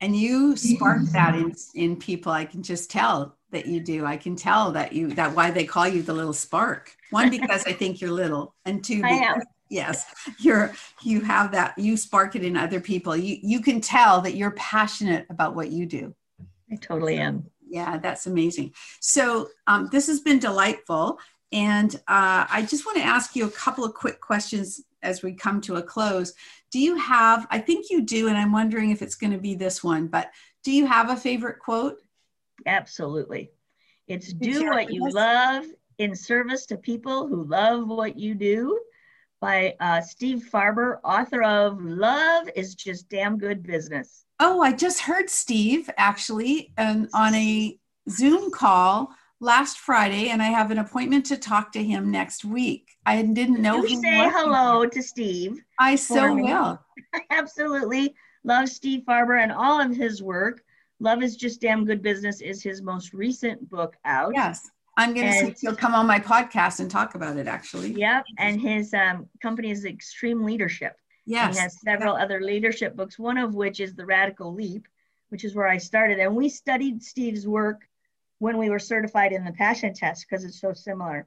[0.00, 2.30] And you spark that in, in people.
[2.30, 4.04] I can just tell that you do.
[4.04, 6.94] I can tell that you that why they call you the little spark.
[7.10, 10.06] One because I think you're little, and two because yes,
[10.38, 13.16] you're you have that you spark it in other people.
[13.16, 16.14] You you can tell that you're passionate about what you do.
[16.70, 17.46] I totally am.
[17.68, 18.72] Yeah, that's amazing.
[19.00, 21.18] So um, this has been delightful.
[21.50, 25.32] And uh, I just want to ask you a couple of quick questions as we
[25.32, 26.34] come to a close.
[26.70, 29.54] Do you have, I think you do, and I'm wondering if it's going to be
[29.54, 30.30] this one, but
[30.62, 31.96] do you have a favorite quote?
[32.66, 33.50] Absolutely.
[34.08, 35.64] It's do what you love
[35.98, 38.78] in service to people who love what you do
[39.40, 44.24] by uh, Steve Farber, author of Love is Just Damn Good Business.
[44.40, 50.46] Oh, I just heard Steve actually um, on a Zoom call last Friday, and I
[50.46, 52.90] have an appointment to talk to him next week.
[53.04, 53.84] I didn't know.
[53.84, 55.60] You say hello to Steve.
[55.78, 56.80] I so will.
[57.30, 60.62] Absolutely love Steve Farber and all of his work.
[61.00, 64.32] Love is just damn good business is his most recent book out.
[64.34, 64.68] Yes.
[64.96, 67.92] I'm going to see if he'll come on my podcast and talk about it actually.
[67.92, 68.24] Yep.
[68.38, 70.96] And his um, company is Extreme Leadership.
[71.28, 71.56] Yes.
[71.56, 74.88] He has several other leadership books, one of which is The Radical Leap,
[75.28, 76.18] which is where I started.
[76.18, 77.82] And we studied Steve's work
[78.38, 81.26] when we were certified in the passion test because it's so similar.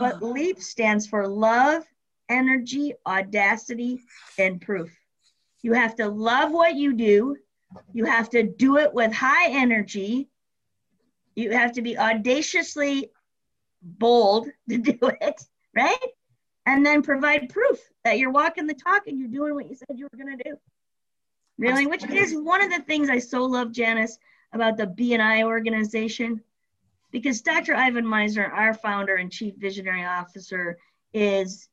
[0.00, 1.84] but LEAP stands for love,
[2.28, 4.00] energy, audacity,
[4.36, 4.90] and proof.
[5.62, 7.36] You have to love what you do.
[7.92, 10.28] You have to do it with high energy.
[11.36, 13.12] You have to be audaciously
[13.80, 15.40] bold to do it,
[15.76, 15.98] right?
[16.70, 19.98] And then provide proof that you're walking the talk and you're doing what you said
[19.98, 20.56] you were going to do.
[21.58, 24.18] Really, which is one of the things I so love, Janice,
[24.52, 26.40] about the BNI organization
[27.10, 27.74] because Dr.
[27.74, 30.78] Ivan Misner, our founder and chief visionary officer,
[31.12, 31.68] is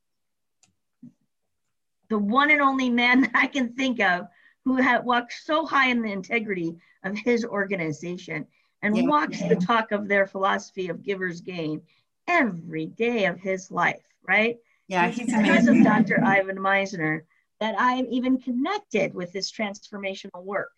[2.09, 4.27] the one and only man that I can think of
[4.65, 8.47] who had walked so high in the integrity of his organization
[8.81, 9.49] and yeah, walks yeah.
[9.49, 11.83] the talk of their philosophy of giver's gain
[12.27, 14.57] every day of his life, right?
[14.87, 15.79] Yeah, he's because amazing.
[15.79, 16.23] of Dr.
[16.23, 17.21] Ivan Misner,
[17.59, 20.71] that I am even connected with this transformational work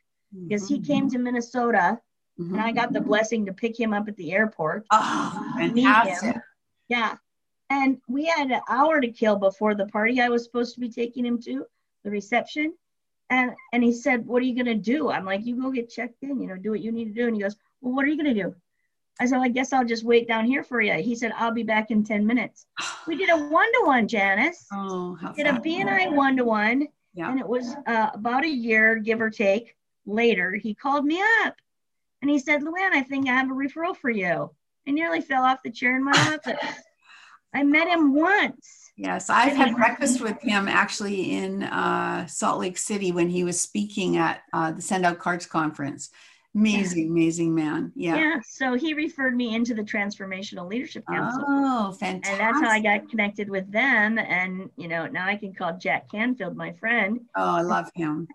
[0.47, 1.13] because he came mm-hmm.
[1.13, 1.99] to Minnesota
[2.39, 2.53] mm-hmm.
[2.53, 4.85] and I got the blessing to pick him up at the airport.
[4.91, 6.37] Oh, fantastic.
[6.87, 7.17] Yeah.
[7.69, 10.89] And we had an hour to kill before the party I was supposed to be
[10.89, 11.65] taking him to,
[12.03, 12.73] the reception.
[13.29, 15.11] And and he said, What are you gonna do?
[15.11, 17.27] I'm like, you go get checked in, you know, do what you need to do.
[17.27, 18.55] And he goes, Well, what are you gonna do?
[19.19, 20.93] I said, well, I guess I'll just wait down here for you.
[20.93, 22.67] He said, I'll be back in 10 minutes.
[23.05, 24.65] We did a one-to-one, Janice.
[24.73, 26.87] Oh, how We did a BNI one-to-one.
[27.13, 27.29] Yeah.
[27.29, 29.75] And it was uh, about a year, give or take
[30.09, 31.55] later, he called me up
[32.21, 34.51] and he said, Luann, I think I have a referral for you.
[34.87, 36.11] I nearly fell off the chair in my
[36.45, 36.75] office.
[37.53, 38.91] I met him once.
[38.95, 43.59] Yes, I've had breakfast with him actually in uh, Salt Lake City when he was
[43.59, 46.09] speaking at uh, the Send Out Cards conference.
[46.59, 47.11] Amazing, yeah.
[47.11, 47.91] amazing man.
[47.95, 48.15] Yeah.
[48.15, 48.39] Yeah.
[48.45, 51.43] So he referred me into the Transformational Leadership Council.
[51.47, 52.31] Oh, fantastic.
[52.31, 54.17] And that's how I got connected with them.
[54.17, 57.21] And, you know, now I can call Jack Canfield my friend.
[57.35, 58.27] Oh, I love him.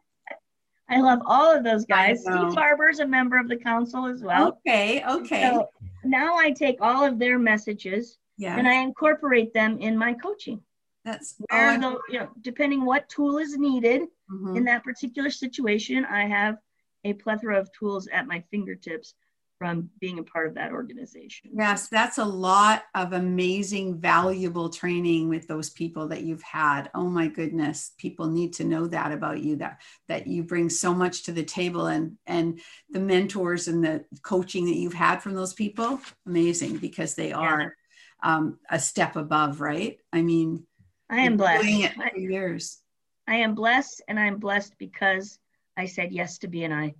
[0.89, 2.23] I love all of those guys.
[2.23, 4.49] Steve Farber's a member of the council as well.
[4.49, 5.51] Okay, okay.
[5.51, 5.69] So
[6.05, 8.59] now I take all of their messages yes.
[8.59, 10.61] and I incorporate them in my coaching.
[11.05, 14.57] That's where oh, the, you know, depending what tool is needed mm-hmm.
[14.57, 16.57] in that particular situation, I have
[17.05, 19.15] a plethora of tools at my fingertips
[19.59, 21.51] from being a part of that organization.
[21.55, 26.91] Yes, that's a lot of amazing, valuable training with those people that you've had.
[26.95, 29.57] Oh my goodness, people need to know that about you.
[29.57, 34.05] That that you bring so much to the table, and and the mentors and the
[34.23, 37.77] coaching that you've had from those people, amazing because they are
[38.23, 38.37] yeah.
[38.37, 39.99] um, a step above, right?
[40.13, 40.67] I mean,
[41.09, 41.63] I am blessed.
[41.63, 42.81] Doing it for years.
[43.27, 45.39] I am blessed, and I'm blessed because
[45.77, 46.95] I said yes to BNI.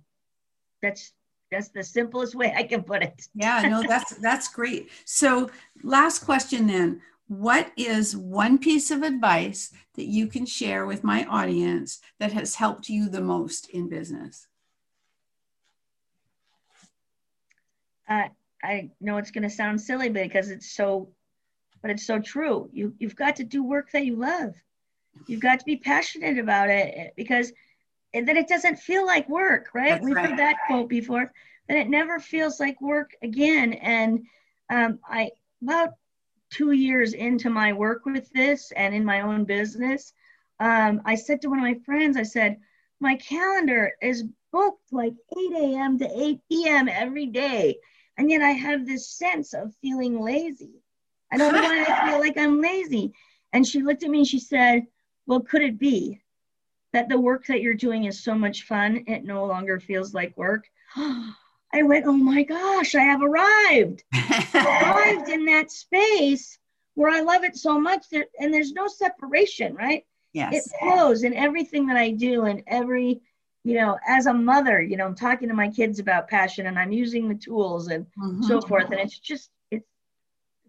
[0.81, 1.13] That's
[1.51, 3.27] that's the simplest way I can put it.
[3.33, 4.89] yeah, no, that's that's great.
[5.05, 5.49] So,
[5.83, 7.01] last question then.
[7.27, 12.53] What is one piece of advice that you can share with my audience that has
[12.53, 14.47] helped you the most in business?
[18.07, 18.27] Uh,
[18.63, 21.09] I know it's going to sound silly because it's so,
[21.81, 22.69] but it's so true.
[22.71, 24.53] You you've got to do work that you love.
[25.27, 27.51] You've got to be passionate about it because
[28.23, 29.89] then it doesn't feel like work, right?
[29.89, 30.29] That's We've right.
[30.29, 31.31] heard that quote before.
[31.67, 33.73] That it never feels like work again.
[33.73, 34.25] And
[34.69, 35.93] um, I about
[36.51, 40.13] two years into my work with this and in my own business,
[40.59, 42.57] um, I said to one of my friends, I said,
[42.99, 45.99] my calendar is booked like 8 a.m.
[45.99, 46.87] to 8 p.m.
[46.87, 47.77] every day.
[48.17, 50.81] And yet I have this sense of feeling lazy.
[51.31, 53.13] I don't know why I feel like I'm lazy.
[53.51, 54.83] And she looked at me and she said,
[55.27, 56.21] Well, could it be
[56.95, 60.35] that the work that you're doing is so much fun, it no longer feels like
[60.37, 60.65] work?
[60.95, 64.05] I went, Oh my gosh, I have arrived.
[64.55, 66.57] arrived in that space
[66.93, 70.05] where I love it so much that, and there's no separation, right?
[70.31, 70.53] yes.
[70.55, 73.19] It flows in everything that I do and every,
[73.65, 76.79] you know, as a mother, you know, I'm talking to my kids about passion and
[76.79, 78.05] I'm using the tools and
[78.39, 78.67] so Mhm.
[78.69, 78.91] forth.
[78.91, 79.85] And it's just, it's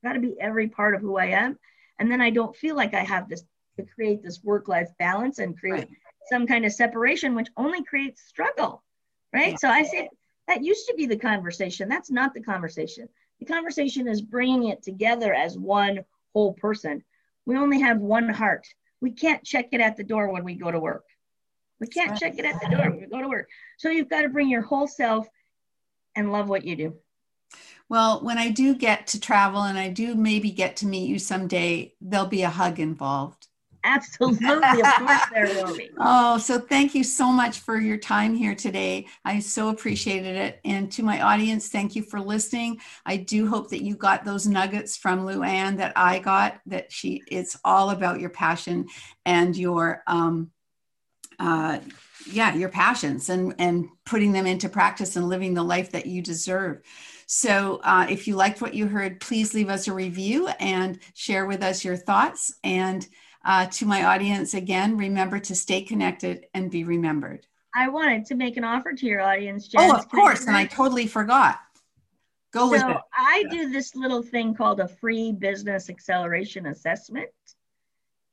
[0.03, 1.57] got to be every part of who I am.
[2.01, 3.45] And then I don't feel like I have this
[3.77, 5.89] to create this work life balance and create Right.
[6.29, 8.83] Some kind of separation, which only creates struggle.
[9.33, 9.53] Right.
[9.53, 9.57] Yeah.
[9.57, 10.09] So I say
[10.49, 11.89] that used to be the conversation.
[11.89, 13.09] That's not the conversation.
[13.41, 17.05] The conversation is bringing it together as one whole person.
[17.45, 18.66] We only have one heart.
[19.01, 21.05] We can't check it at the door when we go to work.
[21.81, 23.49] We can't check it at the door when we go to work.
[23.77, 25.29] So you've got to bring your whole self
[26.14, 26.97] and love what you do.
[27.89, 31.18] Well, when I do get to travel and I do maybe get to meet you
[31.18, 33.45] someday, there'll be a hug involved.
[33.87, 34.82] Absolutely.
[34.82, 35.91] Of course there will be.
[35.99, 39.07] Oh, so thank you so much for your time here today.
[39.24, 40.61] I so appreciated it.
[40.64, 42.80] And to my audience, thank you for listening.
[43.07, 47.22] I do hope that you got those nuggets from Luann that I got, that she,
[47.28, 48.89] it's all about your passion
[49.24, 50.51] and your, um,
[51.39, 51.78] uh,
[52.28, 56.22] yeah, your passions and, and putting them into practice and living the life that you
[56.22, 56.82] deserve.
[57.26, 61.47] So, uh, if you liked what you heard, please leave us a review and share
[61.47, 62.55] with us your thoughts.
[62.64, 63.07] And
[63.47, 67.47] uh, to my audience, again, remember to stay connected and be remembered.
[67.74, 69.88] I wanted to make an offer to your audience, Jen.
[69.88, 70.47] Oh, of course.
[70.47, 71.61] And I totally forgot.
[72.53, 72.84] Go with it.
[72.84, 72.97] so it.
[73.12, 77.28] I do this little thing called a free business acceleration assessment.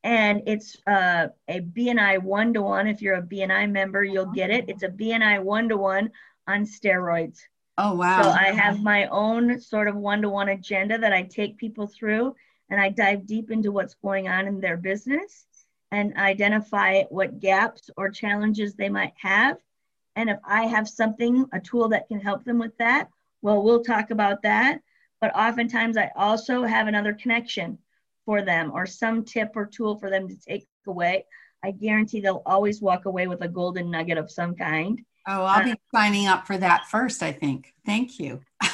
[0.03, 2.88] And it's uh, a BNI one to one.
[2.88, 4.66] If you're a BNI member, you'll get it.
[4.68, 6.09] It's a BNI one to one
[6.47, 7.39] on steroids.
[7.78, 8.24] Oh, wow.
[8.24, 11.86] So I have my own sort of one to one agenda that I take people
[11.86, 12.36] through
[12.74, 15.45] and I dive deep into what's going on in their business
[15.91, 19.57] and identify what gaps or challenges they might have.
[20.15, 23.09] And if I have something, a tool that can help them with that,
[23.43, 24.82] well, we'll talk about that.
[25.21, 27.78] But oftentimes I also have another connection
[28.26, 31.26] for them or some tip or tool for them to take away.
[31.63, 34.99] I guarantee they'll always walk away with a golden nugget of some kind.
[35.28, 37.71] oh, I'll be uh, signing up for that first, I think.
[37.86, 38.41] Thank you.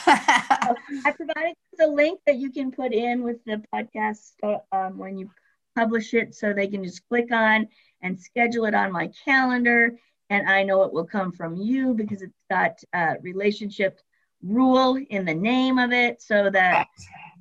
[1.06, 5.18] I provided the link that you can put in with the podcast uh, um, when
[5.18, 5.30] you
[5.76, 7.68] publish it so they can just click on
[8.02, 9.98] and schedule it on my calendar.
[10.30, 14.00] And I know it will come from you because it's got uh, relationship
[14.44, 16.88] rule in the name of it so that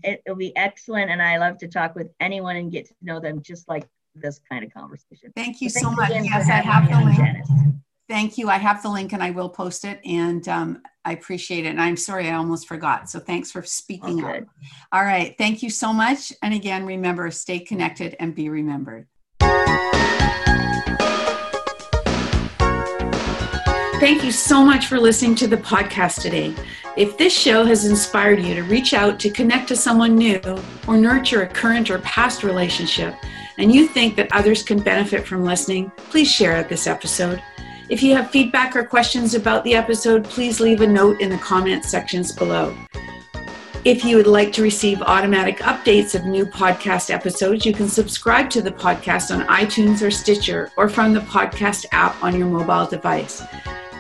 [0.03, 1.11] it will be excellent.
[1.11, 4.41] And I love to talk with anyone and get to know them just like this
[4.51, 5.33] kind of conversation.
[5.37, 6.11] Thank you So so much.
[6.11, 7.17] Yes, I have the link.
[7.17, 7.51] Janice.
[8.09, 8.49] Thank you.
[8.49, 10.01] I have the link and I will post it.
[10.05, 11.69] And um, I appreciate it.
[11.69, 13.11] And I'm sorry I almost forgot.
[13.11, 14.45] So thanks for All speaking up.
[14.93, 15.35] All right.
[15.37, 16.33] Thank you so much.
[16.43, 19.07] And again, remember, stay connected and be remembered.
[24.01, 26.55] Thank you so much for listening to the podcast today.
[26.97, 30.41] If this show has inspired you to reach out to connect to someone new
[30.87, 33.15] or nurture a current or past relationship,
[33.59, 37.43] and you think that others can benefit from listening, please share this episode.
[37.89, 41.39] If you have feedback or questions about the episode, please leave a note in the
[41.39, 42.77] comment sections below.
[43.83, 48.51] If you would like to receive automatic updates of new podcast episodes, you can subscribe
[48.51, 52.87] to the podcast on iTunes or Stitcher or from the podcast app on your mobile
[52.87, 53.43] device.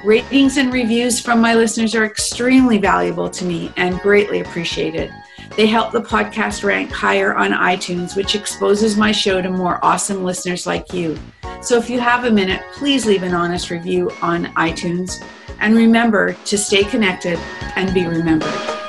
[0.04, 5.10] Ratings and reviews from my listeners are extremely valuable to me and greatly appreciated.
[5.58, 10.22] They help the podcast rank higher on iTunes, which exposes my show to more awesome
[10.22, 11.18] listeners like you.
[11.62, 15.20] So if you have a minute, please leave an honest review on iTunes.
[15.58, 17.40] And remember to stay connected
[17.74, 18.87] and be remembered.